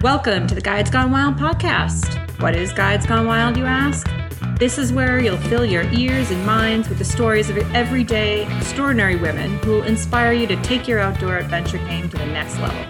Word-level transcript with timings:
Welcome 0.00 0.46
to 0.46 0.54
the 0.54 0.60
Guides 0.60 0.90
Gone 0.90 1.10
Wild 1.10 1.38
podcast. 1.38 2.14
What 2.40 2.54
is 2.54 2.72
Guides 2.72 3.04
Gone 3.04 3.26
Wild, 3.26 3.56
you 3.56 3.64
ask? 3.64 4.08
This 4.56 4.78
is 4.78 4.92
where 4.92 5.18
you'll 5.18 5.36
fill 5.36 5.64
your 5.64 5.82
ears 5.92 6.30
and 6.30 6.46
minds 6.46 6.88
with 6.88 6.98
the 6.98 7.04
stories 7.04 7.50
of 7.50 7.58
everyday, 7.74 8.46
extraordinary 8.58 9.16
women 9.16 9.58
who 9.64 9.72
will 9.72 9.82
inspire 9.82 10.32
you 10.32 10.46
to 10.46 10.62
take 10.62 10.86
your 10.86 11.00
outdoor 11.00 11.38
adventure 11.38 11.78
game 11.78 12.08
to 12.10 12.16
the 12.16 12.26
next 12.26 12.60
level. 12.60 12.80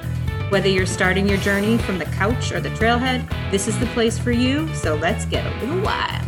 Whether 0.51 0.69
you're 0.69 0.85
starting 0.85 1.27
your 1.27 1.39
journey 1.39 1.79
from 1.79 1.99
the 1.99 2.05
couch 2.05 2.53
or 2.53 2.61
the 2.61 2.69
trailhead, 2.69 3.27
this 3.51 3.69
is 3.69 3.79
the 3.79 3.87
place 3.87 4.19
for 4.19 4.31
you, 4.31 4.69
so 4.75 4.95
let's 4.97 5.25
get 5.25 5.47
a 5.47 5.65
little 5.65 5.81
wild. 5.81 6.27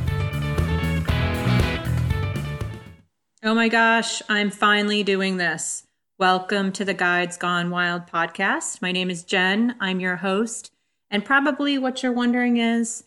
Oh 3.42 3.54
my 3.54 3.68
gosh, 3.68 4.22
I'm 4.30 4.50
finally 4.50 5.02
doing 5.02 5.36
this. 5.36 5.84
Welcome 6.20 6.72
to 6.72 6.84
the 6.84 6.92
Guides 6.92 7.38
Gone 7.38 7.70
Wild 7.70 8.06
podcast. 8.06 8.82
My 8.82 8.92
name 8.92 9.08
is 9.08 9.22
Jen. 9.22 9.74
I'm 9.80 10.00
your 10.00 10.16
host. 10.16 10.70
And 11.10 11.24
probably 11.24 11.78
what 11.78 12.02
you're 12.02 12.12
wondering 12.12 12.58
is 12.58 13.04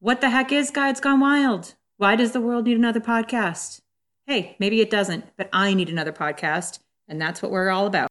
what 0.00 0.20
the 0.20 0.30
heck 0.30 0.50
is 0.50 0.72
Guides 0.72 0.98
Gone 0.98 1.20
Wild? 1.20 1.74
Why 1.96 2.16
does 2.16 2.32
the 2.32 2.40
world 2.40 2.64
need 2.64 2.76
another 2.76 2.98
podcast? 2.98 3.82
Hey, 4.26 4.56
maybe 4.58 4.80
it 4.80 4.90
doesn't, 4.90 5.26
but 5.36 5.48
I 5.52 5.74
need 5.74 5.88
another 5.88 6.10
podcast. 6.10 6.80
And 7.06 7.22
that's 7.22 7.40
what 7.40 7.52
we're 7.52 7.70
all 7.70 7.86
about. 7.86 8.10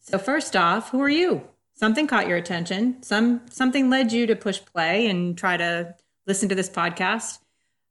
So, 0.00 0.16
first 0.16 0.56
off, 0.56 0.92
who 0.92 1.02
are 1.02 1.10
you? 1.10 1.46
Something 1.74 2.06
caught 2.06 2.26
your 2.26 2.38
attention. 2.38 3.02
Some 3.02 3.42
something 3.50 3.90
led 3.90 4.12
you 4.12 4.26
to 4.28 4.34
push 4.34 4.64
play 4.64 5.08
and 5.08 5.36
try 5.36 5.58
to 5.58 5.94
listen 6.26 6.48
to 6.48 6.54
this 6.54 6.70
podcast. 6.70 7.40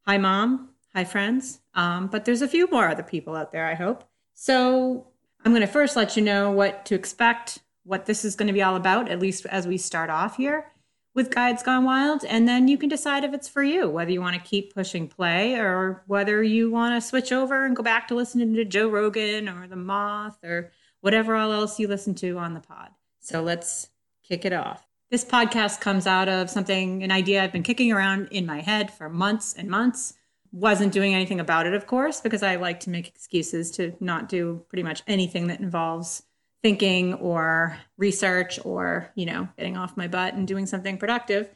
Hi, 0.08 0.18
mom. 0.18 0.70
Hi, 0.96 1.04
friends. 1.04 1.62
Um, 1.76 2.08
but 2.08 2.26
there's 2.26 2.42
a 2.42 2.48
few 2.48 2.68
more 2.72 2.90
other 2.90 3.04
people 3.04 3.36
out 3.36 3.52
there, 3.52 3.68
I 3.68 3.76
hope. 3.76 4.06
So 4.34 5.09
I'm 5.46 5.52
going 5.52 5.62
to 5.62 5.68
first 5.68 5.96
let 5.96 6.18
you 6.18 6.24
know 6.24 6.52
what 6.52 6.86
to 6.86 6.96
expect, 6.96 7.60
what 7.84 8.06
this 8.06 8.26
is 8.26 8.36
going 8.36 8.48
to 8.48 8.54
be 8.54 8.62
all 8.62 8.76
about, 8.76 9.10
at 9.10 9.20
least 9.20 9.46
as 9.46 9.68
we 9.68 9.78
start 9.78 10.10
off 10.10 10.38
here 10.38 10.72
with 11.16 11.32
Guides 11.32 11.64
Gone 11.64 11.86
Wild. 11.86 12.24
And 12.26 12.48
then 12.48 12.68
you 12.68 12.78
can 12.78 12.90
decide 12.90 13.24
if 13.24 13.34
it's 13.34 13.48
for 13.48 13.64
you, 13.64 13.90
whether 13.90 14.12
you 14.12 14.22
want 14.22 14.36
to 14.36 14.50
keep 14.50 14.74
pushing 14.74 15.08
play 15.08 15.56
or 15.56 16.04
whether 16.08 16.44
you 16.44 16.70
want 16.70 16.96
to 16.96 17.08
switch 17.08 17.32
over 17.32 17.66
and 17.66 17.76
go 17.76 17.84
back 17.84 18.08
to 18.10 18.16
listening 18.16 18.54
to 18.56 18.66
Joe 18.66 18.90
Rogan 18.90 19.48
or 19.48 19.68
The 19.68 19.76
Moth 19.76 20.44
or 20.44 20.72
whatever 21.02 21.36
all 21.36 21.54
else 21.54 21.80
you 21.80 21.88
listen 21.88 22.16
to 22.16 22.38
on 22.38 22.54
the 22.54 22.60
pod. 22.60 22.90
So 23.20 23.42
let's 23.42 23.90
kick 24.24 24.46
it 24.46 24.54
off. 24.54 24.86
This 25.10 25.26
podcast 25.26 25.82
comes 25.82 26.06
out 26.06 26.30
of 26.30 26.50
something, 26.50 27.02
an 27.02 27.12
idea 27.12 27.44
I've 27.44 27.52
been 27.52 27.64
kicking 27.64 27.92
around 27.92 28.28
in 28.32 28.46
my 28.46 28.62
head 28.62 28.92
for 28.92 29.10
months 29.10 29.54
and 29.54 29.70
months 29.70 30.14
wasn't 30.52 30.94
doing 30.94 31.14
anything 31.14 31.40
about 31.40 31.66
it, 31.68 31.74
of 31.74 31.88
course, 31.88 32.22
because 32.22 32.44
I 32.44 32.56
like 32.56 32.80
to 32.82 32.90
make 32.90 33.08
excuses 33.08 33.72
to 33.72 33.94
not 34.00 34.30
do 34.30 34.64
pretty 34.70 34.84
much 34.84 35.04
anything 35.08 35.48
that 35.48 35.60
involves 35.60 36.24
thinking 36.62 37.14
or 37.16 37.78
research 37.98 38.60
or, 38.66 39.12
you 39.16 39.26
know, 39.26 39.48
getting 39.58 39.78
off 39.78 39.98
my 39.98 40.08
butt 40.08 40.34
and 40.34 40.48
doing 40.48 40.66
something 40.66 40.98
productive. 40.98 41.50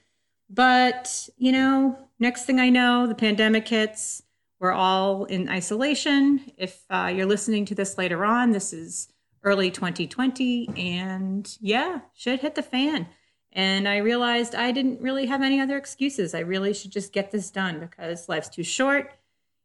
But, 0.50 1.30
you 1.38 1.52
know, 1.52 1.98
next 2.20 2.46
thing 2.46 2.60
I 2.60 2.70
know, 2.70 3.08
the 3.08 3.16
pandemic 3.16 3.68
hits. 3.68 4.22
We're 4.60 4.72
all 4.72 5.26
in 5.26 5.50
isolation. 5.50 6.52
If 6.58 6.84
uh, 6.90 7.12
you're 7.14 7.26
listening 7.26 7.66
to 7.66 7.76
this 7.76 7.98
later 7.98 8.24
on, 8.24 8.52
this 8.52 8.72
is 8.72 9.12
early 9.44 9.72
2020. 9.72 10.70
And 10.78 11.58
yeah, 11.60 12.02
shit 12.14 12.40
hit 12.40 12.56
the 12.56 12.64
fan. 12.64 13.08
And 13.54 13.88
I 13.88 13.98
realized 13.98 14.56
I 14.56 14.72
didn't 14.72 15.00
really 15.02 15.28
have 15.28 15.42
any 15.42 15.62
other 15.62 15.78
excuses. 15.78 16.34
I 16.34 16.40
really 16.40 16.74
should 16.74 16.92
just 16.92 17.14
get 17.14 17.32
this 17.32 17.52
done 17.52 17.80
because 17.80 18.28
life's 18.28 18.50
too 18.50 18.64
short. 18.64 19.12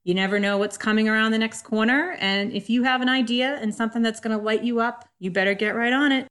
You 0.05 0.15
never 0.15 0.39
know 0.39 0.59
what's 0.59 0.77
coming 0.77 1.09
around 1.09 1.33
the 1.33 1.39
next 1.39 1.63
corner. 1.63 2.17
And 2.21 2.53
if 2.53 2.71
you 2.71 2.85
have 2.85 3.01
an 3.01 3.09
idea 3.09 3.59
and 3.61 3.75
something 3.75 4.03
that's 4.03 4.21
going 4.21 4.37
to 4.37 4.43
light 4.43 4.63
you 4.63 4.81
up, 4.81 5.09
you 5.19 5.31
better 5.31 5.55
get 5.55 5.75
right 5.75 5.93
on 5.93 6.13
it. 6.13 6.29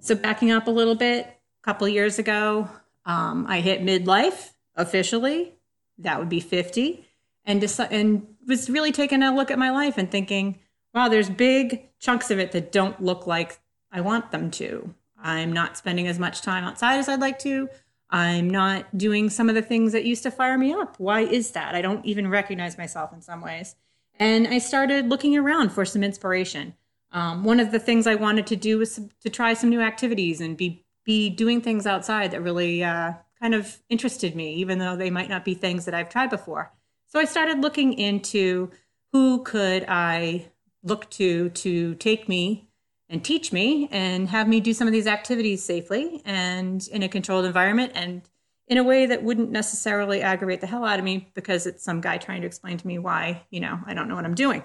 So, 0.00 0.14
backing 0.14 0.50
up 0.50 0.66
a 0.66 0.70
little 0.70 0.94
bit, 0.94 1.26
a 1.26 1.64
couple 1.64 1.86
years 1.88 2.18
ago, 2.18 2.68
um, 3.04 3.46
I 3.48 3.60
hit 3.60 3.82
midlife 3.82 4.52
officially. 4.74 5.54
That 5.98 6.18
would 6.18 6.28
be 6.28 6.40
50. 6.40 7.06
And, 7.44 7.62
and 7.90 8.26
was 8.46 8.70
really 8.70 8.92
taking 8.92 9.22
a 9.22 9.34
look 9.34 9.50
at 9.50 9.58
my 9.58 9.70
life 9.70 9.98
and 9.98 10.10
thinking, 10.10 10.58
wow, 10.94 11.08
there's 11.08 11.30
big 11.30 11.88
chunks 11.98 12.30
of 12.30 12.38
it 12.38 12.52
that 12.52 12.72
don't 12.72 13.02
look 13.02 13.26
like 13.26 13.60
I 13.92 14.00
want 14.00 14.30
them 14.30 14.50
to. 14.52 14.94
I'm 15.22 15.52
not 15.52 15.76
spending 15.76 16.06
as 16.06 16.18
much 16.18 16.42
time 16.42 16.64
outside 16.64 16.98
as 16.98 17.08
I'd 17.08 17.20
like 17.20 17.38
to. 17.40 17.68
I'm 18.10 18.50
not 18.50 18.96
doing 18.96 19.30
some 19.30 19.48
of 19.48 19.54
the 19.54 19.62
things 19.62 19.92
that 19.92 20.04
used 20.04 20.24
to 20.24 20.30
fire 20.30 20.58
me 20.58 20.72
up. 20.72 20.96
Why 20.98 21.20
is 21.20 21.52
that? 21.52 21.74
I 21.74 21.82
don't 21.82 22.04
even 22.04 22.28
recognize 22.28 22.76
myself 22.76 23.12
in 23.12 23.22
some 23.22 23.40
ways. 23.40 23.76
And 24.18 24.48
I 24.48 24.58
started 24.58 25.08
looking 25.08 25.36
around 25.36 25.70
for 25.70 25.84
some 25.84 26.02
inspiration. 26.02 26.74
Um, 27.12 27.44
one 27.44 27.60
of 27.60 27.72
the 27.72 27.78
things 27.78 28.06
I 28.06 28.16
wanted 28.16 28.46
to 28.48 28.56
do 28.56 28.78
was 28.78 29.00
to 29.20 29.30
try 29.30 29.54
some 29.54 29.70
new 29.70 29.80
activities 29.80 30.40
and 30.40 30.56
be 30.56 30.84
be 31.04 31.30
doing 31.30 31.62
things 31.62 31.86
outside 31.86 32.30
that 32.30 32.42
really 32.42 32.84
uh, 32.84 33.14
kind 33.40 33.54
of 33.54 33.78
interested 33.88 34.36
me, 34.36 34.54
even 34.54 34.78
though 34.78 34.96
they 34.96 35.10
might 35.10 35.30
not 35.30 35.44
be 35.44 35.54
things 35.54 35.86
that 35.86 35.94
I've 35.94 36.10
tried 36.10 36.28
before. 36.28 36.72
So 37.06 37.18
I 37.18 37.24
started 37.24 37.60
looking 37.62 37.94
into 37.94 38.70
who 39.12 39.42
could 39.42 39.84
I 39.88 40.50
look 40.82 41.08
to 41.10 41.48
to 41.50 41.94
take 41.96 42.28
me 42.28 42.69
and 43.10 43.24
teach 43.24 43.52
me 43.52 43.88
and 43.90 44.28
have 44.28 44.48
me 44.48 44.60
do 44.60 44.72
some 44.72 44.86
of 44.86 44.92
these 44.92 45.08
activities 45.08 45.62
safely 45.62 46.22
and 46.24 46.88
in 46.88 47.02
a 47.02 47.08
controlled 47.08 47.44
environment 47.44 47.92
and 47.94 48.22
in 48.68 48.78
a 48.78 48.84
way 48.84 49.04
that 49.04 49.24
wouldn't 49.24 49.50
necessarily 49.50 50.22
aggravate 50.22 50.60
the 50.60 50.66
hell 50.66 50.84
out 50.84 51.00
of 51.00 51.04
me 51.04 51.28
because 51.34 51.66
it's 51.66 51.82
some 51.82 52.00
guy 52.00 52.16
trying 52.16 52.40
to 52.40 52.46
explain 52.46 52.78
to 52.78 52.86
me 52.86 52.98
why, 52.98 53.42
you 53.50 53.58
know, 53.58 53.80
I 53.84 53.94
don't 53.94 54.08
know 54.08 54.14
what 54.14 54.24
I'm 54.24 54.36
doing. 54.36 54.62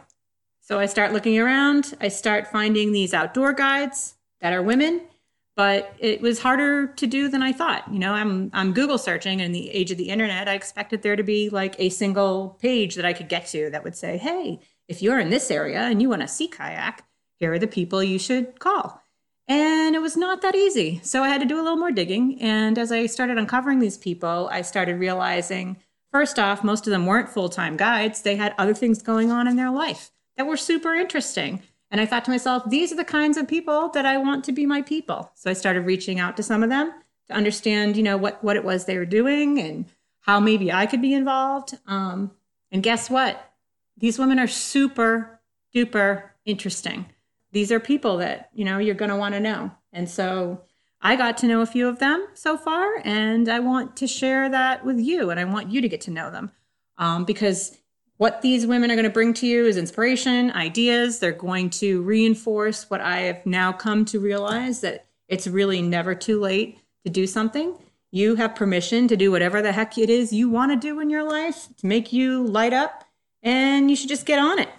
So 0.62 0.80
I 0.80 0.86
start 0.86 1.12
looking 1.12 1.40
around, 1.40 1.96
I 2.00 2.08
start 2.08 2.48
finding 2.48 2.92
these 2.92 3.16
outdoor 3.16 3.54
guides 3.54 4.14
that 4.42 4.54
are 4.54 4.62
women, 4.62 5.02
but 5.56 5.96
it 5.98 6.22
was 6.22 6.40
harder 6.40 6.88
to 6.88 7.08
do 7.08 7.30
than 7.30 7.42
I 7.42 7.52
thought. 7.52 7.92
You 7.92 7.98
know, 7.98 8.14
I'm 8.14 8.52
I'm 8.54 8.74
Google 8.74 9.00
searching 9.00 9.40
in 9.40 9.54
the 9.54 9.72
age 9.72 9.90
of 9.90 9.98
the 9.98 10.10
internet, 10.10 10.48
I 10.48 10.54
expected 10.54 11.02
there 11.02 11.16
to 11.16 11.24
be 11.24 11.50
like 11.50 11.76
a 11.80 11.90
single 11.90 12.58
page 12.62 12.96
that 12.96 13.06
I 13.06 13.14
could 13.14 13.30
get 13.30 13.48
to 13.48 13.70
that 13.72 13.84
would 13.84 13.96
say, 13.96 14.18
"Hey, 14.18 14.60
if 14.88 15.02
you're 15.02 15.20
in 15.20 15.30
this 15.30 15.50
area 15.50 15.82
and 15.82 16.02
you 16.02 16.10
want 16.10 16.22
to 16.22 16.28
sea 16.28 16.48
kayak, 16.48 17.04
here 17.40 17.54
are 17.54 17.60
the 17.60 17.68
people 17.68 18.04
you 18.04 18.20
should 18.20 18.60
call. 18.60 19.02
And 19.48 19.96
it 19.96 20.02
was 20.02 20.18
not 20.18 20.42
that 20.42 20.56
easy. 20.56 21.00
So 21.04 21.24
I 21.24 21.30
had 21.30 21.42
to 21.42 21.48
do 21.48 21.58
a 21.58 21.62
little 21.64 21.78
more 21.78 21.92
digging. 21.92 22.42
And 22.42 22.78
as 22.78 22.92
I 22.92 23.06
started 23.06 23.38
uncovering 23.38 23.80
these 23.80 23.98
people, 23.98 24.50
I 24.52 24.62
started 24.64 25.00
realizing 25.00 25.78
first 26.12 26.40
off, 26.40 26.64
most 26.64 26.88
of 26.88 26.92
them 26.92 27.06
weren't 27.06 27.30
full 27.30 27.50
time 27.50 27.78
guides, 27.78 28.22
they 28.22 28.38
had 28.38 28.56
other 28.58 28.74
things 28.74 29.02
going 29.02 29.32
on 29.32 29.48
in 29.48 29.56
their 29.56 29.70
life 29.70 30.12
that 30.38 30.48
were 30.48 30.58
super 30.58 30.94
interesting. 30.94 31.62
And 31.92 32.02
I 32.02 32.06
thought 32.06 32.26
to 32.26 32.32
myself, 32.32 32.64
these 32.70 32.92
are 32.92 32.96
the 32.96 33.06
kinds 33.06 33.38
of 33.38 33.48
people 33.48 33.90
that 33.90 34.06
I 34.06 34.18
want 34.18 34.44
to 34.46 34.52
be 34.52 34.66
my 34.66 34.82
people. 34.82 35.32
So 35.36 35.50
I 35.50 35.54
started 35.54 35.82
reaching 35.82 36.20
out 36.20 36.36
to 36.38 36.44
some 36.44 36.64
of 36.64 36.70
them 36.70 36.92
to 37.28 37.34
understand, 37.34 37.96
you 37.96 38.04
know, 38.04 38.18
what, 38.18 38.44
what 38.44 38.56
it 38.56 38.64
was 38.64 38.86
they 38.86 38.98
were 38.98 39.06
doing 39.06 39.60
and 39.60 39.86
how 40.22 40.40
maybe 40.40 40.72
I 40.72 40.88
could 40.88 41.02
be 41.02 41.14
involved. 41.14 41.78
Um, 41.86 42.32
and 42.72 42.82
guess 42.82 43.10
what? 43.10 43.54
These 43.98 44.18
women 44.18 44.40
are 44.40 44.48
super 44.48 45.40
duper 45.74 46.24
interesting 46.46 47.06
these 47.56 47.72
are 47.72 47.80
people 47.80 48.18
that 48.18 48.50
you 48.54 48.66
know 48.66 48.78
you're 48.80 48.94
going 48.94 49.10
to 49.10 49.16
want 49.16 49.34
to 49.34 49.40
know. 49.40 49.72
And 49.94 50.10
so 50.10 50.62
i 51.02 51.16
got 51.16 51.38
to 51.38 51.48
know 51.48 51.62
a 51.62 51.66
few 51.66 51.88
of 51.88 52.00
them 52.00 52.26
so 52.34 52.58
far 52.58 53.02
and 53.04 53.50
i 53.50 53.60
want 53.60 53.98
to 53.98 54.08
share 54.08 54.50
that 54.50 54.86
with 54.86 54.98
you 54.98 55.30
and 55.30 55.40
i 55.40 55.44
want 55.44 55.70
you 55.70 55.82
to 55.82 55.90
get 55.90 56.02
to 56.02 56.12
know 56.12 56.30
them. 56.30 56.52
Um, 56.98 57.24
because 57.24 57.78
what 58.18 58.42
these 58.42 58.68
women 58.68 58.92
are 58.92 58.96
going 58.96 59.12
to 59.12 59.20
bring 59.20 59.34
to 59.36 59.48
you 59.48 59.66
is 59.66 59.76
inspiration 59.76 60.52
ideas. 60.52 61.20
They're 61.20 61.32
going 61.32 61.70
to 61.82 62.02
reinforce 62.02 62.90
what 62.90 63.02
i 63.02 63.22
have 63.22 63.46
now 63.46 63.72
come 63.72 64.04
to 64.06 64.20
realize 64.20 64.82
that 64.82 65.06
it's 65.30 65.48
really 65.48 65.82
never 65.82 66.14
too 66.14 66.40
late 66.42 66.80
to 67.06 67.10
do 67.10 67.26
something. 67.26 67.78
You 68.12 68.36
have 68.36 68.54
permission 68.56 69.08
to 69.08 69.18
do 69.18 69.32
whatever 69.32 69.62
the 69.62 69.72
heck 69.72 69.98
it 69.98 70.10
is 70.10 70.34
you 70.34 70.50
want 70.50 70.74
to 70.74 70.88
do 70.88 71.00
in 71.00 71.10
your 71.10 71.24
life 71.24 71.70
to 71.78 71.88
make 71.88 72.12
you 72.12 72.46
light 72.46 72.74
up 72.74 73.06
and 73.42 73.90
you 73.90 73.96
should 73.96 74.10
just 74.10 74.26
get 74.26 74.40
on 74.40 74.60
it 74.60 74.70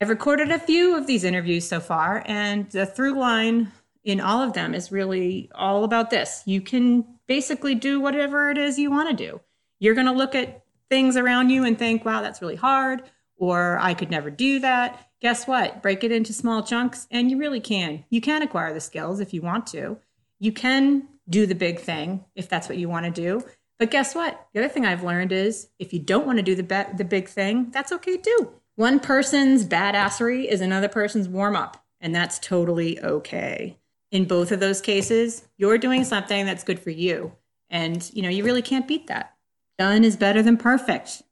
I've 0.00 0.08
recorded 0.08 0.50
a 0.50 0.58
few 0.58 0.96
of 0.96 1.06
these 1.06 1.24
interviews 1.24 1.66
so 1.66 1.80
far, 1.80 2.22
and 2.26 2.70
the 2.70 2.84
through 2.84 3.18
line 3.18 3.72
in 4.02 4.20
all 4.20 4.42
of 4.42 4.52
them 4.52 4.74
is 4.74 4.92
really 4.92 5.50
all 5.54 5.84
about 5.84 6.10
this. 6.10 6.42
You 6.46 6.60
can 6.60 7.04
basically 7.26 7.74
do 7.74 8.00
whatever 8.00 8.50
it 8.50 8.58
is 8.58 8.78
you 8.78 8.90
want 8.90 9.08
to 9.10 9.24
do. 9.24 9.40
You're 9.78 9.94
going 9.94 10.06
to 10.06 10.12
look 10.12 10.34
at 10.34 10.64
things 10.90 11.16
around 11.16 11.50
you 11.50 11.64
and 11.64 11.78
think, 11.78 12.04
wow, 12.04 12.20
that's 12.20 12.42
really 12.42 12.56
hard, 12.56 13.02
or 13.36 13.78
I 13.80 13.94
could 13.94 14.10
never 14.10 14.30
do 14.30 14.58
that. 14.60 15.08
Guess 15.22 15.46
what? 15.46 15.80
Break 15.80 16.04
it 16.04 16.12
into 16.12 16.32
small 16.32 16.62
chunks, 16.62 17.06
and 17.10 17.30
you 17.30 17.38
really 17.38 17.60
can. 17.60 18.04
You 18.10 18.20
can 18.20 18.42
acquire 18.42 18.74
the 18.74 18.80
skills 18.80 19.20
if 19.20 19.32
you 19.32 19.42
want 19.42 19.66
to. 19.68 19.98
You 20.38 20.52
can 20.52 21.08
do 21.28 21.46
the 21.46 21.54
big 21.54 21.80
thing 21.80 22.24
if 22.34 22.48
that's 22.48 22.68
what 22.68 22.78
you 22.78 22.88
want 22.88 23.06
to 23.06 23.10
do. 23.10 23.42
But 23.78 23.90
guess 23.90 24.14
what? 24.14 24.48
The 24.52 24.60
other 24.60 24.68
thing 24.68 24.84
I've 24.84 25.02
learned 25.02 25.32
is 25.32 25.68
if 25.78 25.92
you 25.92 25.98
don't 25.98 26.26
want 26.26 26.38
to 26.38 26.42
do 26.42 26.54
the, 26.54 26.62
be- 26.62 26.96
the 26.96 27.04
big 27.04 27.28
thing, 27.28 27.70
that's 27.70 27.92
okay 27.92 28.18
too. 28.18 28.52
One 28.76 28.98
person's 28.98 29.64
badassery 29.64 30.46
is 30.46 30.60
another 30.60 30.88
person's 30.88 31.28
warm 31.28 31.54
up, 31.54 31.84
and 32.00 32.14
that's 32.14 32.40
totally 32.40 33.00
okay. 33.00 33.78
In 34.10 34.24
both 34.24 34.50
of 34.50 34.58
those 34.60 34.80
cases, 34.80 35.46
you're 35.56 35.78
doing 35.78 36.02
something 36.02 36.44
that's 36.44 36.64
good 36.64 36.80
for 36.80 36.90
you. 36.90 37.32
And, 37.70 38.10
you 38.12 38.22
know, 38.22 38.28
you 38.28 38.44
really 38.44 38.62
can't 38.62 38.88
beat 38.88 39.06
that. 39.06 39.34
Done 39.78 40.02
is 40.02 40.16
better 40.16 40.42
than 40.42 40.56
perfect. 40.56 41.22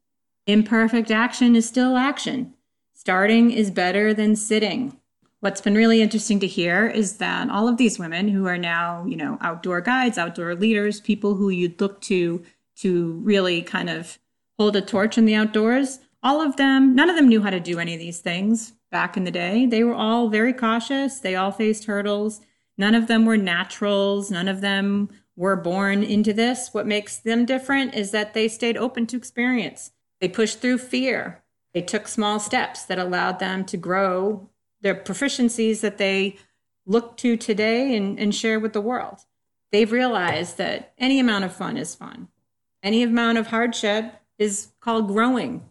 Imperfect 0.47 1.11
action 1.11 1.57
is 1.57 1.67
still 1.67 1.97
action. 1.97 2.55
Starting 2.93 3.51
is 3.51 3.71
better 3.71 4.15
than 4.15 4.37
sitting. 4.37 4.99
What's 5.41 5.61
been 5.61 5.75
really 5.75 6.01
interesting 6.01 6.39
to 6.41 6.47
hear 6.47 6.87
is 6.87 7.17
that 7.17 7.51
all 7.51 7.67
of 7.67 7.77
these 7.77 7.99
women 7.99 8.29
who 8.29 8.47
are 8.47 8.59
now, 8.59 9.05
you 9.05 9.17
know, 9.17 9.39
outdoor 9.41 9.81
guides, 9.81 10.19
outdoor 10.19 10.55
leaders, 10.55 11.01
people 11.01 11.35
who 11.35 11.51
you'd 11.51 11.81
look 11.81 12.01
to 12.03 12.45
to 12.77 13.13
really 13.25 13.63
kind 13.63 13.91
of 13.91 14.19
hold 14.59 14.77
a 14.77 14.81
torch 14.81 15.19
in 15.19 15.25
the 15.25 15.35
outdoors, 15.35 15.99
all 16.23 16.41
of 16.41 16.57
them, 16.57 16.95
none 16.95 17.11
of 17.11 17.17
them 17.17 17.29
knew 17.29 17.43
how 17.43 17.51
to 17.51 17.61
do 17.61 17.79
any 17.79 17.95
of 17.95 18.01
these 18.01 18.21
things 18.21 18.75
back 18.91 19.17
in 19.17 19.25
the 19.25 19.31
day. 19.31 19.67
They 19.67 19.83
were 19.83 19.95
all 19.95 20.29
very 20.29 20.53
cautious. 20.53 21.19
They 21.19 21.35
all 21.35 21.51
faced 21.51 21.87
hurdles. 21.87 22.41
None 22.79 22.95
of 22.95 23.09
them 23.09 23.27
were 23.27 23.37
naturals. 23.37 24.31
None 24.31 24.49
of 24.49 24.61
them 24.61 25.09
were 25.35 25.57
born 25.57 26.03
into 26.03 26.33
this. 26.33 26.73
What 26.73 26.87
makes 26.87 27.17
them 27.17 27.45
different 27.45 27.95
is 27.95 28.11
that 28.13 28.35
they 28.35 28.49
stayed 28.49 28.77
open 28.77 29.07
to 29.09 29.17
experience. 29.17 29.93
They 30.21 30.29
pushed 30.29 30.61
through 30.61 30.79
fear. 30.79 31.43
They 31.75 31.83
took 31.83 32.07
small 32.07 32.39
steps 32.39 32.85
that 32.85 32.99
allowed 32.99 33.39
them 33.39 33.65
to 33.65 33.77
grow 33.77 34.51
their 34.83 34.95
proficiencies 34.95 35.81
that 35.81 35.99
they 35.99 36.37
look 36.87 37.17
to 37.17 37.37
today 37.37 37.97
and, 37.97 38.19
and 38.19 38.35
share 38.35 38.61
with 38.61 38.73
the 38.73 38.81
world. 38.81 39.21
They've 39.71 39.91
realized 39.91 40.59
that 40.59 40.93
any 40.99 41.19
amount 41.19 41.45
of 41.45 41.55
fun 41.55 41.77
is 41.77 41.95
fun. 41.95 42.29
Any 42.83 43.03
amount 43.03 43.39
of 43.39 43.49
hardship 43.49 44.13
is 44.39 44.69
called 44.81 45.09
growing. 45.09 45.63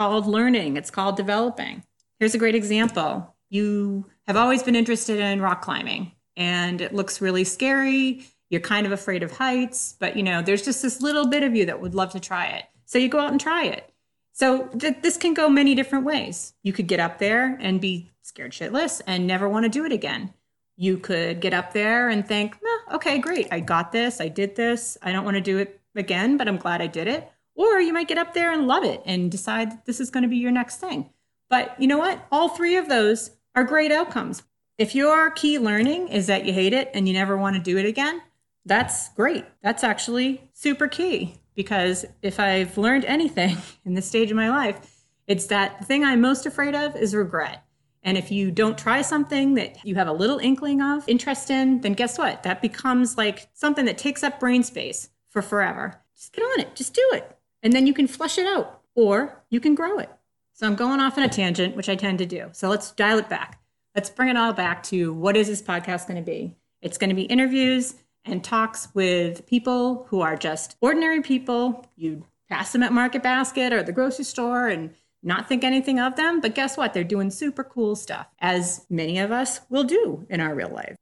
Called 0.00 0.26
learning. 0.26 0.78
It's 0.78 0.90
called 0.90 1.18
developing. 1.18 1.84
Here's 2.18 2.34
a 2.34 2.38
great 2.38 2.54
example. 2.54 3.36
You 3.50 4.06
have 4.26 4.34
always 4.34 4.62
been 4.62 4.74
interested 4.74 5.20
in 5.20 5.42
rock 5.42 5.60
climbing 5.60 6.12
and 6.38 6.80
it 6.80 6.94
looks 6.94 7.20
really 7.20 7.44
scary. 7.44 8.24
You're 8.48 8.62
kind 8.62 8.86
of 8.86 8.92
afraid 8.92 9.22
of 9.22 9.32
heights, 9.32 9.96
but 10.00 10.16
you 10.16 10.22
know, 10.22 10.40
there's 10.40 10.64
just 10.64 10.80
this 10.80 11.02
little 11.02 11.26
bit 11.26 11.42
of 11.42 11.54
you 11.54 11.66
that 11.66 11.82
would 11.82 11.94
love 11.94 12.12
to 12.12 12.18
try 12.18 12.46
it. 12.46 12.64
So 12.86 12.96
you 12.96 13.10
go 13.10 13.20
out 13.20 13.30
and 13.30 13.38
try 13.38 13.66
it. 13.66 13.92
So 14.32 14.68
th- 14.68 15.02
this 15.02 15.18
can 15.18 15.34
go 15.34 15.50
many 15.50 15.74
different 15.74 16.06
ways. 16.06 16.54
You 16.62 16.72
could 16.72 16.86
get 16.86 16.98
up 16.98 17.18
there 17.18 17.58
and 17.60 17.78
be 17.78 18.10
scared 18.22 18.52
shitless 18.52 19.02
and 19.06 19.26
never 19.26 19.50
want 19.50 19.64
to 19.64 19.68
do 19.68 19.84
it 19.84 19.92
again. 19.92 20.32
You 20.78 20.96
could 20.96 21.42
get 21.42 21.52
up 21.52 21.74
there 21.74 22.08
and 22.08 22.26
think, 22.26 22.56
oh, 22.64 22.82
okay, 22.94 23.18
great. 23.18 23.48
I 23.52 23.60
got 23.60 23.92
this. 23.92 24.18
I 24.18 24.28
did 24.28 24.56
this. 24.56 24.96
I 25.02 25.12
don't 25.12 25.26
want 25.26 25.36
to 25.36 25.42
do 25.42 25.58
it 25.58 25.78
again, 25.94 26.38
but 26.38 26.48
I'm 26.48 26.56
glad 26.56 26.80
I 26.80 26.86
did 26.86 27.06
it. 27.06 27.30
Or 27.54 27.80
you 27.80 27.92
might 27.92 28.08
get 28.08 28.18
up 28.18 28.34
there 28.34 28.52
and 28.52 28.66
love 28.66 28.84
it 28.84 29.02
and 29.04 29.30
decide 29.30 29.70
that 29.70 29.86
this 29.86 30.00
is 30.00 30.10
going 30.10 30.22
to 30.22 30.28
be 30.28 30.36
your 30.36 30.50
next 30.50 30.76
thing. 30.76 31.10
But 31.48 31.74
you 31.80 31.88
know 31.88 31.98
what? 31.98 32.26
All 32.30 32.48
three 32.48 32.76
of 32.76 32.88
those 32.88 33.32
are 33.54 33.64
great 33.64 33.92
outcomes. 33.92 34.42
If 34.78 34.94
your 34.94 35.30
key 35.32 35.58
learning 35.58 36.08
is 36.08 36.26
that 36.28 36.46
you 36.46 36.52
hate 36.52 36.72
it 36.72 36.90
and 36.94 37.06
you 37.06 37.12
never 37.12 37.36
want 37.36 37.56
to 37.56 37.62
do 37.62 37.76
it 37.76 37.84
again, 37.84 38.22
that's 38.64 39.10
great. 39.14 39.44
That's 39.62 39.84
actually 39.84 40.48
super 40.52 40.88
key 40.88 41.34
because 41.54 42.06
if 42.22 42.40
I've 42.40 42.78
learned 42.78 43.04
anything 43.04 43.56
in 43.84 43.94
this 43.94 44.06
stage 44.06 44.30
of 44.30 44.36
my 44.36 44.48
life, 44.48 45.04
it's 45.26 45.46
that 45.46 45.78
the 45.78 45.84
thing 45.84 46.04
I'm 46.04 46.20
most 46.20 46.46
afraid 46.46 46.74
of 46.74 46.96
is 46.96 47.14
regret. 47.14 47.64
And 48.02 48.16
if 48.16 48.32
you 48.32 48.50
don't 48.50 48.78
try 48.78 49.02
something 49.02 49.54
that 49.54 49.84
you 49.84 49.94
have 49.96 50.08
a 50.08 50.12
little 50.12 50.38
inkling 50.38 50.80
of 50.80 51.06
interest 51.06 51.50
in, 51.50 51.82
then 51.82 51.92
guess 51.92 52.16
what? 52.16 52.42
That 52.42 52.62
becomes 52.62 53.18
like 53.18 53.48
something 53.52 53.84
that 53.84 53.98
takes 53.98 54.22
up 54.22 54.40
brain 54.40 54.62
space 54.62 55.10
for 55.28 55.42
forever. 55.42 56.00
Just 56.16 56.32
get 56.32 56.42
on 56.42 56.60
it, 56.60 56.74
just 56.74 56.94
do 56.94 57.06
it. 57.12 57.36
And 57.62 57.72
then 57.72 57.86
you 57.86 57.94
can 57.94 58.06
flush 58.06 58.38
it 58.38 58.46
out 58.46 58.80
or 58.94 59.42
you 59.50 59.60
can 59.60 59.74
grow 59.74 59.98
it. 59.98 60.10
So 60.52 60.66
I'm 60.66 60.74
going 60.74 61.00
off 61.00 61.16
on 61.16 61.24
a 61.24 61.28
tangent, 61.28 61.76
which 61.76 61.88
I 61.88 61.94
tend 61.94 62.18
to 62.18 62.26
do. 62.26 62.48
So 62.52 62.68
let's 62.68 62.90
dial 62.92 63.18
it 63.18 63.28
back. 63.28 63.60
Let's 63.94 64.10
bring 64.10 64.28
it 64.28 64.36
all 64.36 64.52
back 64.52 64.82
to 64.84 65.12
what 65.12 65.36
is 65.36 65.48
this 65.48 65.62
podcast 65.62 66.06
going 66.06 66.22
to 66.22 66.30
be? 66.30 66.56
It's 66.82 66.98
going 66.98 67.10
to 67.10 67.16
be 67.16 67.22
interviews 67.22 67.94
and 68.24 68.44
talks 68.44 68.88
with 68.94 69.46
people 69.46 70.06
who 70.08 70.20
are 70.20 70.36
just 70.36 70.76
ordinary 70.80 71.22
people. 71.22 71.86
You 71.96 72.24
pass 72.48 72.72
them 72.72 72.82
at 72.82 72.92
Market 72.92 73.22
Basket 73.22 73.72
or 73.72 73.82
the 73.82 73.92
grocery 73.92 74.24
store 74.24 74.68
and 74.68 74.94
not 75.22 75.48
think 75.48 75.64
anything 75.64 75.98
of 75.98 76.16
them. 76.16 76.40
But 76.40 76.54
guess 76.54 76.76
what? 76.76 76.94
They're 76.94 77.04
doing 77.04 77.30
super 77.30 77.64
cool 77.64 77.96
stuff, 77.96 78.26
as 78.38 78.86
many 78.90 79.18
of 79.18 79.32
us 79.32 79.60
will 79.68 79.84
do 79.84 80.26
in 80.28 80.40
our 80.40 80.54
real 80.54 80.70
life. 80.70 80.96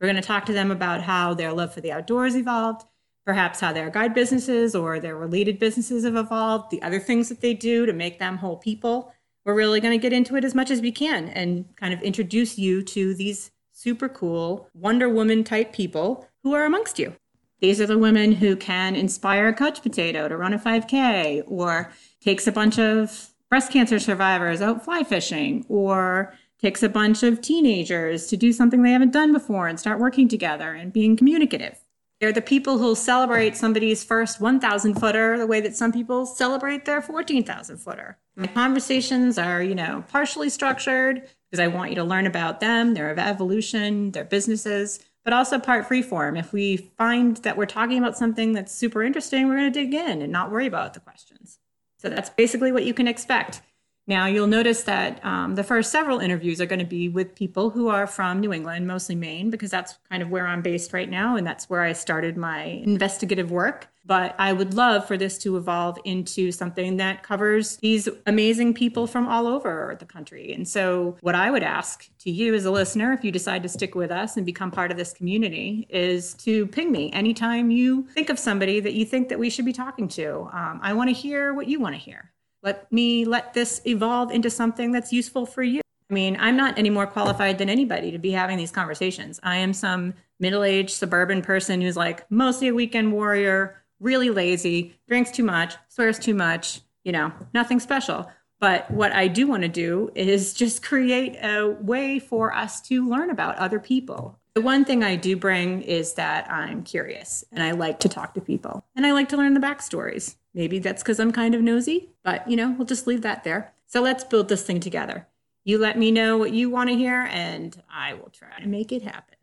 We're 0.00 0.08
going 0.08 0.20
to 0.20 0.26
talk 0.26 0.46
to 0.46 0.52
them 0.52 0.70
about 0.70 1.02
how 1.02 1.34
their 1.34 1.52
love 1.52 1.72
for 1.72 1.80
the 1.80 1.92
outdoors 1.92 2.36
evolved, 2.36 2.84
perhaps 3.24 3.60
how 3.60 3.72
their 3.72 3.90
guide 3.90 4.14
businesses 4.14 4.74
or 4.74 4.98
their 4.98 5.16
related 5.16 5.58
businesses 5.58 6.04
have 6.04 6.16
evolved, 6.16 6.70
the 6.70 6.82
other 6.82 6.98
things 6.98 7.28
that 7.28 7.40
they 7.40 7.54
do 7.54 7.86
to 7.86 7.92
make 7.92 8.18
them 8.18 8.38
whole 8.38 8.56
people. 8.56 9.12
We're 9.44 9.54
really 9.54 9.80
going 9.80 9.98
to 9.98 10.02
get 10.02 10.12
into 10.12 10.36
it 10.36 10.44
as 10.44 10.54
much 10.54 10.70
as 10.70 10.80
we 10.80 10.92
can 10.92 11.28
and 11.28 11.64
kind 11.76 11.92
of 11.92 12.02
introduce 12.02 12.58
you 12.58 12.82
to 12.82 13.14
these 13.14 13.50
super 13.72 14.08
cool 14.08 14.68
Wonder 14.74 15.08
Woman 15.08 15.44
type 15.44 15.72
people 15.72 16.28
who 16.42 16.54
are 16.54 16.64
amongst 16.64 16.98
you. 16.98 17.14
These 17.60 17.80
are 17.80 17.86
the 17.86 17.98
women 17.98 18.32
who 18.32 18.56
can 18.56 18.96
inspire 18.96 19.48
a 19.48 19.54
couch 19.54 19.82
potato 19.82 20.28
to 20.28 20.36
run 20.36 20.52
a 20.52 20.58
5K 20.58 21.44
or 21.46 21.92
takes 22.20 22.46
a 22.46 22.52
bunch 22.52 22.78
of 22.78 23.30
breast 23.48 23.70
cancer 23.70 23.98
survivors 23.98 24.60
out 24.60 24.84
fly 24.84 25.04
fishing 25.04 25.64
or 25.68 26.34
takes 26.60 26.82
a 26.82 26.88
bunch 26.88 27.22
of 27.22 27.40
teenagers 27.40 28.26
to 28.28 28.36
do 28.36 28.52
something 28.52 28.82
they 28.82 28.92
haven't 28.92 29.12
done 29.12 29.32
before 29.32 29.68
and 29.68 29.78
start 29.78 30.00
working 30.00 30.28
together 30.28 30.72
and 30.72 30.92
being 30.92 31.16
communicative. 31.16 31.81
They're 32.22 32.30
the 32.30 32.40
people 32.40 32.78
who'll 32.78 32.94
celebrate 32.94 33.56
somebody's 33.56 34.04
first 34.04 34.40
1,000 34.40 34.94
footer 34.94 35.36
the 35.36 35.46
way 35.48 35.60
that 35.60 35.74
some 35.74 35.90
people 35.90 36.24
celebrate 36.24 36.84
their 36.84 37.02
14,000 37.02 37.78
footer. 37.78 38.16
My 38.36 38.46
conversations 38.46 39.38
are, 39.38 39.60
you 39.60 39.74
know, 39.74 40.04
partially 40.06 40.48
structured 40.48 41.28
because 41.50 41.58
I 41.58 41.66
want 41.66 41.90
you 41.90 41.96
to 41.96 42.04
learn 42.04 42.28
about 42.28 42.60
them, 42.60 42.94
their 42.94 43.18
evolution, 43.18 44.12
their 44.12 44.22
businesses, 44.22 45.00
but 45.24 45.32
also 45.32 45.58
part 45.58 45.88
freeform. 45.88 46.38
If 46.38 46.52
we 46.52 46.76
find 46.96 47.38
that 47.38 47.56
we're 47.56 47.66
talking 47.66 47.98
about 47.98 48.16
something 48.16 48.52
that's 48.52 48.72
super 48.72 49.02
interesting, 49.02 49.48
we're 49.48 49.56
going 49.56 49.72
to 49.72 49.80
dig 49.80 49.92
in 49.92 50.22
and 50.22 50.30
not 50.30 50.52
worry 50.52 50.68
about 50.68 50.94
the 50.94 51.00
questions. 51.00 51.58
So 51.98 52.08
that's 52.08 52.30
basically 52.30 52.70
what 52.70 52.84
you 52.84 52.94
can 52.94 53.08
expect. 53.08 53.62
Now, 54.06 54.26
you'll 54.26 54.48
notice 54.48 54.82
that 54.82 55.24
um, 55.24 55.54
the 55.54 55.62
first 55.62 55.92
several 55.92 56.18
interviews 56.18 56.60
are 56.60 56.66
going 56.66 56.80
to 56.80 56.84
be 56.84 57.08
with 57.08 57.36
people 57.36 57.70
who 57.70 57.88
are 57.88 58.06
from 58.06 58.40
New 58.40 58.52
England, 58.52 58.86
mostly 58.86 59.14
Maine, 59.14 59.48
because 59.48 59.70
that's 59.70 59.98
kind 60.10 60.22
of 60.22 60.30
where 60.30 60.46
I'm 60.46 60.60
based 60.60 60.92
right 60.92 61.08
now. 61.08 61.36
And 61.36 61.46
that's 61.46 61.70
where 61.70 61.82
I 61.82 61.92
started 61.92 62.36
my 62.36 62.64
investigative 62.64 63.52
work. 63.52 63.88
But 64.04 64.34
I 64.36 64.52
would 64.52 64.74
love 64.74 65.06
for 65.06 65.16
this 65.16 65.38
to 65.38 65.56
evolve 65.56 65.96
into 66.04 66.50
something 66.50 66.96
that 66.96 67.22
covers 67.22 67.76
these 67.76 68.08
amazing 68.26 68.74
people 68.74 69.06
from 69.06 69.28
all 69.28 69.46
over 69.46 69.96
the 70.00 70.04
country. 70.04 70.52
And 70.52 70.66
so, 70.66 71.16
what 71.20 71.36
I 71.36 71.52
would 71.52 71.62
ask 71.62 72.10
to 72.18 72.30
you 72.30 72.52
as 72.52 72.64
a 72.64 72.72
listener, 72.72 73.12
if 73.12 73.22
you 73.22 73.30
decide 73.30 73.62
to 73.62 73.68
stick 73.68 73.94
with 73.94 74.10
us 74.10 74.36
and 74.36 74.44
become 74.44 74.72
part 74.72 74.90
of 74.90 74.96
this 74.96 75.12
community, 75.12 75.86
is 75.88 76.34
to 76.34 76.66
ping 76.66 76.90
me 76.90 77.12
anytime 77.12 77.70
you 77.70 78.02
think 78.08 78.28
of 78.28 78.40
somebody 78.40 78.80
that 78.80 78.94
you 78.94 79.04
think 79.04 79.28
that 79.28 79.38
we 79.38 79.48
should 79.48 79.64
be 79.64 79.72
talking 79.72 80.08
to. 80.08 80.50
Um, 80.52 80.80
I 80.82 80.94
want 80.94 81.08
to 81.08 81.14
hear 81.14 81.54
what 81.54 81.68
you 81.68 81.78
want 81.78 81.94
to 81.94 82.00
hear. 82.00 82.32
Let 82.62 82.90
me 82.92 83.24
let 83.24 83.54
this 83.54 83.80
evolve 83.86 84.30
into 84.30 84.50
something 84.50 84.92
that's 84.92 85.12
useful 85.12 85.46
for 85.46 85.62
you. 85.62 85.80
I 86.10 86.14
mean, 86.14 86.36
I'm 86.38 86.56
not 86.56 86.78
any 86.78 86.90
more 86.90 87.06
qualified 87.06 87.58
than 87.58 87.68
anybody 87.68 88.10
to 88.12 88.18
be 88.18 88.30
having 88.30 88.58
these 88.58 88.70
conversations. 88.70 89.40
I 89.42 89.56
am 89.56 89.72
some 89.72 90.14
middle 90.38 90.62
aged 90.62 90.90
suburban 90.90 91.42
person 91.42 91.80
who's 91.80 91.96
like 91.96 92.30
mostly 92.30 92.68
a 92.68 92.74
weekend 92.74 93.12
warrior 93.12 93.82
really 93.98 94.30
lazy, 94.30 94.94
drinks 95.08 95.30
too 95.30 95.44
much, 95.44 95.74
swears 95.88 96.18
too 96.18 96.34
much, 96.34 96.80
you 97.04 97.12
know, 97.12 97.32
nothing 97.54 97.80
special. 97.80 98.30
But 98.60 98.90
what 98.90 99.12
I 99.12 99.26
do 99.26 99.46
want 99.46 99.62
to 99.62 99.68
do 99.68 100.10
is 100.14 100.54
just 100.62 100.84
create 100.84 101.36
a 101.42 101.68
way 101.80 102.18
for 102.18 102.52
us 102.52 102.80
to 102.82 103.08
learn 103.08 103.30
about 103.30 103.56
other 103.56 103.80
people. 103.80 104.38
The 104.54 104.60
one 104.60 104.84
thing 104.84 105.02
I 105.02 105.16
do 105.16 105.34
bring 105.34 105.80
is 105.80 106.14
that 106.14 106.50
I'm 106.50 106.82
curious 106.82 107.42
and 107.50 107.62
I 107.62 107.70
like 107.70 108.00
to 108.00 108.08
talk 108.08 108.34
to 108.34 108.40
people 108.40 108.84
and 108.94 109.06
I 109.06 109.12
like 109.12 109.30
to 109.30 109.36
learn 109.36 109.54
the 109.54 109.60
backstories. 109.60 110.36
Maybe 110.54 110.78
that's 110.78 111.02
because 111.02 111.18
I'm 111.18 111.32
kind 111.32 111.54
of 111.54 111.62
nosy, 111.62 112.10
but 112.22 112.48
you 112.48 112.56
know, 112.56 112.74
we'll 112.76 112.86
just 112.86 113.06
leave 113.06 113.22
that 113.22 113.44
there. 113.44 113.72
So 113.86 114.00
let's 114.00 114.24
build 114.24 114.48
this 114.48 114.62
thing 114.62 114.80
together. 114.80 115.26
You 115.64 115.78
let 115.78 115.98
me 115.98 116.10
know 116.10 116.36
what 116.36 116.52
you 116.52 116.70
want 116.70 116.90
to 116.90 116.96
hear 116.96 117.28
and 117.30 117.80
I 117.90 118.14
will 118.14 118.30
try 118.30 118.58
to 118.60 118.68
make 118.68 118.92
it 118.92 119.02
happen. 119.02 119.36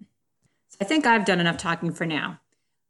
So 0.67 0.77
I 0.81 0.83
think 0.85 1.05
I've 1.05 1.25
done 1.25 1.39
enough 1.39 1.57
talking 1.57 1.93
for 1.93 2.05
now. 2.05 2.39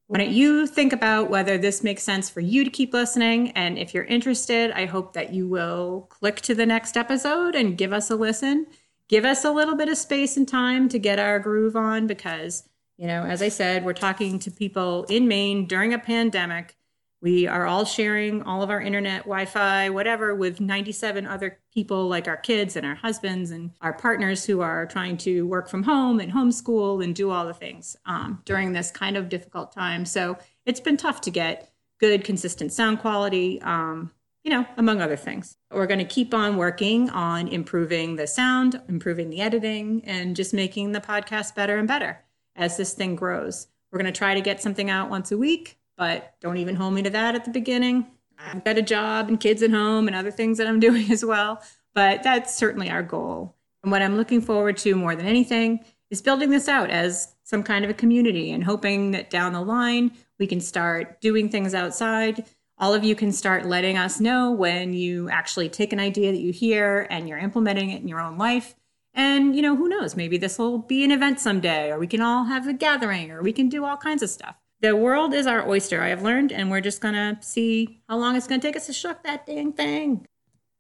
Why 0.08 0.18
don't 0.18 0.32
you 0.32 0.66
think 0.66 0.92
about 0.92 1.30
whether 1.30 1.58
this 1.58 1.84
makes 1.84 2.02
sense 2.02 2.32
for 2.32 2.40
you 2.40 2.64
to 2.64 2.72
keep 2.72 2.94
listening? 2.94 3.52
And 3.52 3.78
if 3.78 3.94
you're 3.94 4.06
interested, 4.06 4.72
I 4.72 4.86
hope 4.88 5.14
that 5.14 5.34
you 5.34 5.48
will 5.48 6.08
click 6.10 6.42
to 6.42 6.56
the 6.56 6.66
next 6.66 6.98
episode 6.98 7.54
and 7.54 7.78
give 7.78 7.94
us 7.94 8.10
a 8.10 8.16
listen. 8.16 8.66
Give 9.08 9.24
us 9.24 9.46
a 9.46 9.52
little 9.52 9.76
bit 9.76 9.88
of 9.88 9.98
space 9.98 10.36
and 10.36 10.48
time 10.48 10.90
to 10.90 10.98
get 10.98 11.20
our 11.20 11.38
groove 11.38 11.76
on 11.76 12.08
because, 12.08 12.68
you 12.98 13.06
know, 13.06 13.24
as 13.24 13.44
I 13.44 13.50
said, 13.50 13.86
we're 13.86 13.94
talking 13.94 14.40
to 14.40 14.50
people 14.50 15.04
in 15.10 15.28
Maine 15.28 15.68
during 15.68 15.94
a 15.94 16.00
pandemic 16.00 16.76
we 17.22 17.48
are 17.48 17.66
all 17.66 17.84
sharing 17.84 18.44
all 18.44 18.62
of 18.62 18.70
our 18.70 18.82
internet, 18.82 19.24
Wi 19.24 19.46
Fi, 19.46 19.90
whatever, 19.90 20.34
with 20.34 20.62
97 20.62 21.28
other 21.28 21.60
people 21.74 22.08
like 22.08 22.28
our 22.28 22.38
kids 22.38 22.78
and 22.78 22.86
our 22.86 22.96
husbands 22.96 23.52
and 23.52 23.72
our 23.82 23.94
partners 23.94 24.46
who 24.46 24.62
are 24.62 24.86
trying 24.86 25.18
to 25.18 25.46
work 25.46 25.68
from 25.68 25.84
home 25.84 26.20
and 26.20 26.32
homeschool 26.32 27.04
and 27.04 27.14
do 27.14 27.30
all 27.30 27.46
the 27.46 27.54
things 27.54 27.98
um, 28.06 28.42
during 28.46 28.72
this 28.72 28.90
kind 28.90 29.18
of 29.18 29.28
difficult 29.28 29.74
time. 29.74 30.06
So 30.06 30.38
it's 30.66 30.80
been 30.80 30.96
tough 30.96 31.20
to 31.22 31.32
get 31.32 31.74
good, 32.00 32.24
consistent 32.24 32.72
sound 32.72 33.00
quality, 33.00 33.62
um, 33.64 34.12
you 34.44 34.52
know, 34.52 34.66
among 34.78 35.02
other 35.02 35.18
things. 35.18 35.58
We're 35.70 35.88
going 35.88 36.00
to 36.00 36.06
keep 36.06 36.34
on 36.34 36.56
working 36.56 37.10
on 37.10 37.50
improving 37.50 38.16
the 38.16 38.28
sound, 38.28 38.82
improving 38.88 39.30
the 39.30 39.42
editing, 39.42 40.04
and 40.06 40.38
just 40.38 40.54
making 40.54 40.94
the 40.94 41.02
podcast 41.02 41.54
better 41.54 41.78
and 41.78 41.88
better 41.88 42.24
as 42.56 42.78
this 42.78 42.94
thing 42.94 43.18
grows. 43.18 43.68
We're 43.92 44.00
going 44.00 44.14
to 44.14 44.18
try 44.18 44.36
to 44.36 44.42
get 44.42 44.62
something 44.62 44.90
out 44.90 45.10
once 45.10 45.34
a 45.34 45.38
week 45.38 45.79
but 46.00 46.34
don't 46.40 46.58
even 46.58 46.78
hold 46.78 46.94
me 46.94 47.04
to 47.04 47.10
that 47.10 47.36
at 47.36 47.44
the 47.44 47.52
beginning. 47.52 48.08
I've 48.40 48.64
got 48.64 48.78
a 48.78 48.82
job 48.82 49.28
and 49.28 49.38
kids 49.38 49.62
at 49.62 49.70
home 49.70 50.08
and 50.08 50.16
other 50.16 50.32
things 50.32 50.58
that 50.58 50.66
I'm 50.66 50.80
doing 50.90 51.12
as 51.12 51.24
well. 51.24 51.62
But 51.94 52.24
that's 52.24 52.56
certainly 52.56 52.90
our 52.90 53.04
goal 53.04 53.56
And 53.84 53.92
what 53.92 54.02
I'm 54.02 54.16
looking 54.16 54.42
forward 54.42 54.78
to 54.78 54.96
more 54.96 55.16
than 55.16 55.26
anything 55.26 55.82
is 56.10 56.22
building 56.22 56.50
this 56.50 56.70
out 56.70 56.90
as 56.90 57.36
some 57.44 57.64
kind 57.64 57.84
of 57.84 57.92
a 57.92 57.94
community 57.94 58.52
and 58.52 58.64
hoping 58.64 59.12
that 59.12 59.30
down 59.30 59.54
the 59.54 59.62
line 59.62 60.12
we 60.40 60.48
can 60.48 60.62
start 60.62 61.20
doing 61.20 61.50
things 61.50 61.76
outside. 61.76 62.46
All 62.78 62.94
of 62.94 63.04
you 63.04 63.14
can 63.14 63.34
start 63.34 63.66
letting 63.66 63.98
us 63.98 64.22
know 64.22 64.52
when 64.52 64.94
you 64.94 65.30
actually 65.30 65.68
take 65.68 65.92
an 65.92 66.00
idea 66.00 66.32
that 66.32 66.40
you 66.40 66.54
hear 66.54 67.08
and 67.10 67.28
you're 67.28 67.38
implementing 67.38 67.90
it 67.90 68.02
in 68.02 68.08
your 68.08 68.22
own 68.22 68.38
life. 68.38 68.76
And, 69.14 69.54
you 69.54 69.62
know, 69.62 69.76
who 69.76 69.90
knows? 69.90 70.16
Maybe 70.16 70.38
this 70.38 70.58
will 70.58 70.78
be 70.78 71.04
an 71.04 71.12
event 71.12 71.42
someday, 71.42 71.92
or 71.92 72.00
we 72.00 72.08
can 72.08 72.22
all 72.22 72.46
have 72.46 72.68
a 72.68 72.74
gathering, 72.74 73.32
or 73.32 73.42
we 73.42 73.52
can 73.52 73.68
do 73.68 73.84
all 73.84 73.98
kinds 73.98 74.24
of 74.24 74.30
stuff. 74.30 74.56
The 74.82 74.96
world 74.96 75.34
is 75.34 75.46
our 75.46 75.68
oyster, 75.68 76.02
I 76.02 76.08
have 76.08 76.22
learned, 76.22 76.54
and 76.54 76.72
we're 76.72 76.80
just 76.80 77.02
to 77.16 77.38
see 77.42 78.02
how 78.08 78.18
long 78.18 78.38
it's 78.38 78.48
to 78.62 78.66
take 78.66 78.78
us 78.78 78.86
to 78.86 78.94
shuck 78.94 79.24
that 79.24 79.46
dang 79.46 79.74
thing. 79.74 80.26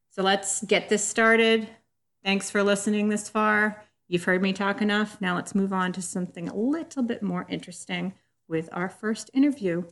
So 0.09 0.23
let's 0.23 0.63
get 0.63 0.87
this 0.87 1.03
started. 1.03 1.67
Thanks 2.23 2.49
for 2.49 2.63
listening 2.63 3.09
this 3.09 3.27
far. 3.27 3.83
You've 4.07 4.23
heard 4.23 4.41
me 4.41 4.53
talk 4.53 4.81
enough. 4.81 5.19
Now 5.19 5.35
let's 5.35 5.53
move 5.53 5.73
on 5.73 5.91
to 5.93 6.01
something 6.01 6.47
a 6.47 6.55
little 6.55 7.03
bit 7.03 7.21
more 7.21 7.45
interesting 7.49 8.13
with 8.47 8.69
our 8.71 8.87
first 8.87 9.31
interview. 9.33 9.83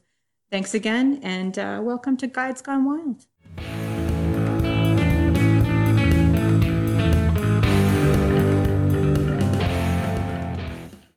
Thanks 0.49 0.73
again, 0.73 1.19
and 1.21 1.59
uh, 1.59 1.81
welcome 1.83 2.15
to 2.15 2.27
Guides 2.27 2.61
Gone 2.61 2.85
Wild. 2.85 3.86